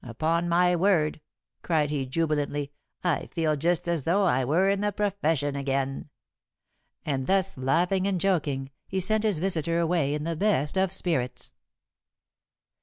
Upon 0.03 0.49
my 0.49 0.75
word," 0.75 1.21
cried 1.61 1.91
he 1.91 2.07
jubilantly, 2.07 2.71
"I 3.03 3.27
feel 3.27 3.55
just 3.55 3.87
as 3.87 4.01
though 4.01 4.23
I 4.23 4.43
were 4.43 4.67
in 4.67 4.81
the 4.81 4.91
profession 4.91 5.55
again." 5.55 6.09
And 7.05 7.27
thus 7.27 7.55
laughing 7.55 8.07
and 8.07 8.19
joking, 8.19 8.71
he 8.87 8.99
sent 8.99 9.23
his 9.23 9.37
visitor 9.37 9.77
away 9.79 10.15
in 10.15 10.23
the 10.23 10.35
best 10.35 10.75
of 10.75 10.91
spirits. 10.91 11.53